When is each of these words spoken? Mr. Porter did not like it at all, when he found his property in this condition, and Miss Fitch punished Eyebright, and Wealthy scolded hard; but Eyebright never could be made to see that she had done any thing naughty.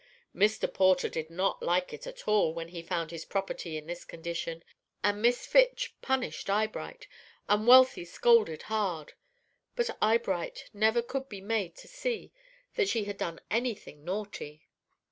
Mr. 0.35 0.65
Porter 0.73 1.07
did 1.07 1.29
not 1.29 1.61
like 1.61 1.93
it 1.93 2.07
at 2.07 2.27
all, 2.27 2.55
when 2.55 2.69
he 2.69 2.81
found 2.81 3.11
his 3.11 3.23
property 3.23 3.77
in 3.77 3.85
this 3.85 4.03
condition, 4.03 4.63
and 5.03 5.21
Miss 5.21 5.45
Fitch 5.45 5.93
punished 6.01 6.49
Eyebright, 6.49 7.07
and 7.47 7.67
Wealthy 7.67 8.03
scolded 8.05 8.63
hard; 8.63 9.13
but 9.75 9.91
Eyebright 10.01 10.71
never 10.73 11.03
could 11.03 11.29
be 11.29 11.39
made 11.39 11.75
to 11.75 11.87
see 11.87 12.31
that 12.73 12.89
she 12.89 13.03
had 13.03 13.17
done 13.17 13.39
any 13.51 13.75
thing 13.75 14.03
naughty. 14.03 14.65